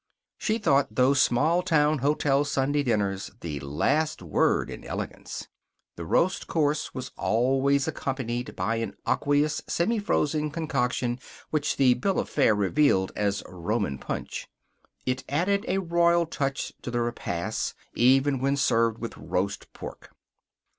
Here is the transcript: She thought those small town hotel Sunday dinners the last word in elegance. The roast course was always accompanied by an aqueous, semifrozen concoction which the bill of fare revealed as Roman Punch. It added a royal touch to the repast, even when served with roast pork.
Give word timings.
She 0.39 0.57
thought 0.57 0.95
those 0.95 1.21
small 1.21 1.61
town 1.61 1.99
hotel 1.99 2.43
Sunday 2.43 2.81
dinners 2.81 3.29
the 3.41 3.59
last 3.59 4.23
word 4.23 4.71
in 4.71 4.83
elegance. 4.83 5.47
The 5.95 6.07
roast 6.07 6.47
course 6.47 6.91
was 6.95 7.11
always 7.17 7.87
accompanied 7.87 8.55
by 8.55 8.77
an 8.77 8.95
aqueous, 9.07 9.61
semifrozen 9.69 10.51
concoction 10.51 11.19
which 11.51 11.77
the 11.77 11.93
bill 11.93 12.19
of 12.19 12.29
fare 12.29 12.55
revealed 12.55 13.11
as 13.15 13.43
Roman 13.47 13.99
Punch. 13.99 14.47
It 15.05 15.23
added 15.29 15.65
a 15.67 15.77
royal 15.77 16.25
touch 16.25 16.73
to 16.81 16.89
the 16.89 17.01
repast, 17.01 17.75
even 17.93 18.39
when 18.39 18.57
served 18.57 18.97
with 18.97 19.15
roast 19.17 19.71
pork. 19.71 20.09